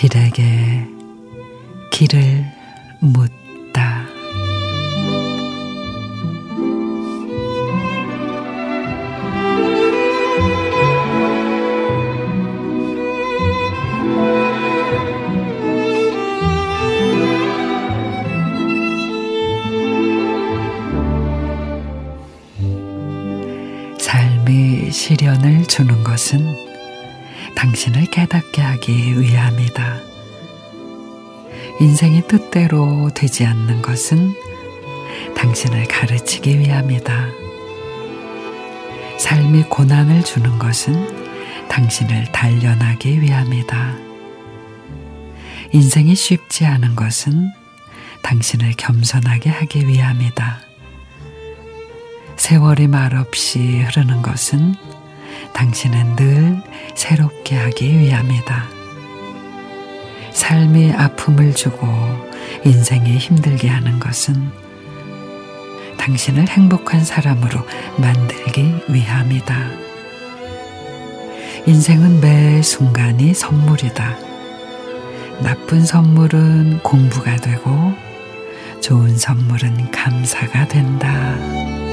[0.00, 0.86] 길에게
[1.90, 2.46] 길을
[3.00, 4.06] 묻다.
[23.98, 26.69] 삶이 시련을 주는 것은
[27.54, 30.00] 당신을 깨닫게 하기 위함이다.
[31.80, 34.34] 인생이 뜻대로 되지 않는 것은
[35.36, 37.28] 당신을 가르치기 위함이다.
[39.18, 43.96] 삶이 고난을 주는 것은 당신을 단련하기 위함이다.
[45.72, 47.50] 인생이 쉽지 않은 것은
[48.22, 50.60] 당신을 겸손하게 하기 위함이다.
[52.36, 54.74] 세월이 말없이 흐르는 것은
[55.52, 56.62] 당신은 늘
[56.94, 58.64] 새롭게 하기 위함이다.
[60.32, 61.86] 삶이 아픔을 주고
[62.64, 64.50] 인생이 힘들게 하는 것은
[65.98, 67.60] 당신을 행복한 사람으로
[67.98, 69.54] 만들기 위함이다.
[71.66, 74.16] 인생은 매 순간이 선물이다.
[75.42, 77.92] 나쁜 선물은 공부가 되고
[78.80, 81.89] 좋은 선물은 감사가 된다.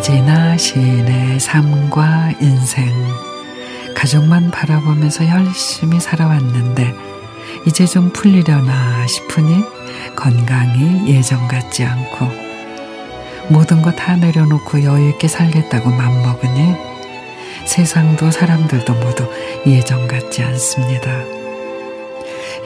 [0.00, 2.88] 유진아 시인의 삶과 인생
[3.94, 6.94] 가족만 바라보면서 열심히 살아왔는데
[7.66, 9.62] 이제 좀 풀리려나 싶으니
[10.16, 12.28] 건강이 예전 같지 않고
[13.50, 16.76] 모든 거 다 내려놓고 여유 있게 살겠다고 맘먹으니
[17.66, 19.30] 세상도 사람들도 모두
[19.66, 21.10] 예전 같지 않습니다.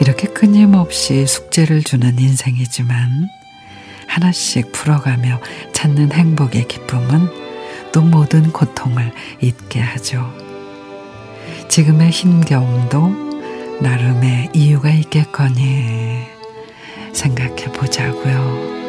[0.00, 3.28] 이렇게 끊임없이 숙제를 주는 인생이지만
[4.14, 5.40] 하나씩 풀어가며
[5.72, 7.28] 찾는 행복의 기쁨은
[7.92, 10.32] 또 모든 고통을 잊게 하죠.
[11.68, 16.26] 지금의 힘겨움도 나름의 이유가 있겠거니
[17.12, 18.83] 생각해 보자고요.